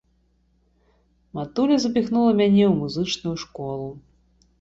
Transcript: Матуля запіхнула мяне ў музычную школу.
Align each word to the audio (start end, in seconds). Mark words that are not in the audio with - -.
Матуля 1.39 1.77
запіхнула 1.85 2.31
мяне 2.39 2.65
ў 2.69 2.71
музычную 2.81 3.35
школу. 3.43 3.85